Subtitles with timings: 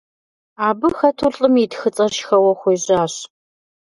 [0.67, 3.13] Абы хэту лӀым и тхыцӀэр шхэуэ хуежьащ.